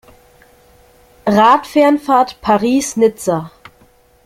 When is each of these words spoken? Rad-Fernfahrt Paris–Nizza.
Rad-Fernfahrt 1.27 2.41
Paris–Nizza. 2.41 3.51